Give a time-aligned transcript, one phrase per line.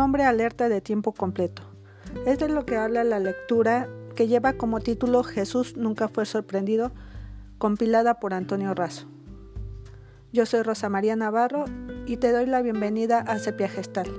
[0.00, 1.62] hombre alerta de tiempo completo.
[2.26, 6.92] Es de lo que habla la lectura que lleva como título Jesús nunca fue sorprendido,
[7.58, 9.06] compilada por Antonio Razo.
[10.32, 11.66] Yo soy Rosa María Navarro
[12.06, 14.10] y te doy la bienvenida a Sepia Gestal.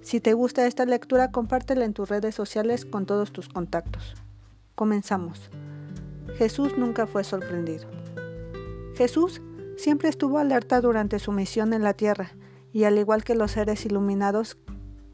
[0.00, 4.14] Si te gusta esta lectura, compártela en tus redes sociales con todos tus contactos.
[4.74, 5.50] Comenzamos.
[6.36, 7.88] Jesús nunca fue sorprendido.
[8.94, 9.42] Jesús
[9.76, 12.30] siempre estuvo alerta durante su misión en la tierra
[12.76, 14.58] y al igual que los seres iluminados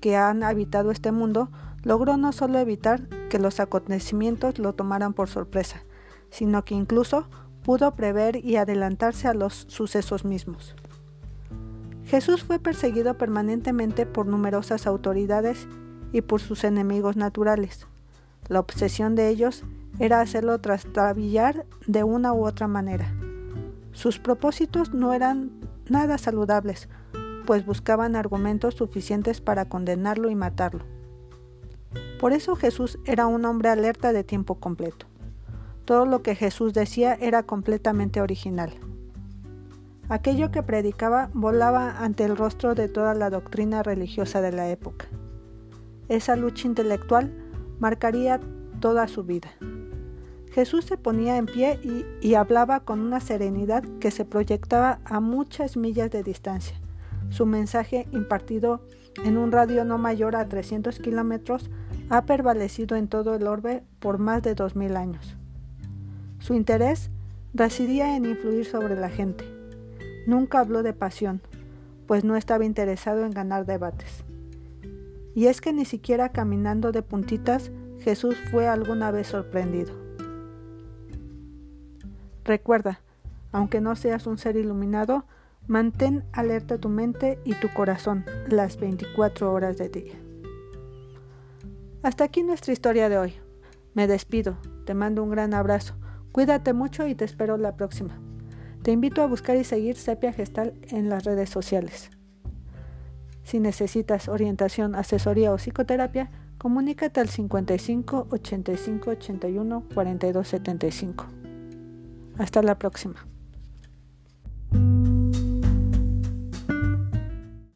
[0.01, 1.49] que han habitado este mundo,
[1.85, 5.85] logró no solo evitar que los acontecimientos lo tomaran por sorpresa,
[6.29, 7.29] sino que incluso
[7.63, 10.75] pudo prever y adelantarse a los sucesos mismos.
[12.05, 15.69] Jesús fue perseguido permanentemente por numerosas autoridades
[16.11, 17.87] y por sus enemigos naturales.
[18.49, 19.63] La obsesión de ellos
[20.01, 23.15] era hacerlo trastabillar de una u otra manera.
[23.93, 25.53] Sus propósitos no eran
[25.89, 26.89] nada saludables,
[27.45, 30.85] pues buscaban argumentos suficientes para condenarlo y matarlo.
[32.19, 35.07] Por eso Jesús era un hombre alerta de tiempo completo.
[35.85, 38.73] Todo lo que Jesús decía era completamente original.
[40.09, 45.07] Aquello que predicaba volaba ante el rostro de toda la doctrina religiosa de la época.
[46.09, 47.33] Esa lucha intelectual
[47.79, 48.41] marcaría
[48.81, 49.51] toda su vida.
[50.53, 55.19] Jesús se ponía en pie y, y, hablaba con una serenidad que se proyectaba a
[55.21, 56.82] muchas millas de distancia.
[57.33, 58.83] Su mensaje, impartido
[59.25, 61.71] en un radio no mayor a 300 kilómetros,
[62.11, 65.37] ha prevalecido en todo el orbe por más de 2.000 años.
[66.41, 67.11] Su interés
[67.55, 69.47] residía en influir sobre la gente.
[70.27, 71.41] Nunca habló de pasión,
[72.07, 74.25] pues no estaba interesado en ganar debates.
[75.35, 77.71] Y es que ni siquiera caminando de puntitas
[78.01, 79.95] Jesús fue alguna vez sorprendido.
[82.45, 83.01] Recuerda,
[83.53, 85.25] aunque no seas un ser iluminado,
[85.69, 90.15] Mantén alerta tu mente y tu corazón las 24 horas de día.
[92.03, 93.35] Hasta aquí nuestra historia de hoy.
[93.95, 95.95] Me despido, te mando un gran abrazo,
[96.33, 98.19] cuídate mucho y te espero la próxima.
[98.83, 102.11] Te invito a buscar y seguir Sepia Gestal en las redes sociales.
[103.45, 111.27] Si necesitas orientación, asesoría o psicoterapia, comunícate al 55 85 81 42 75.
[112.39, 113.27] Hasta la próxima.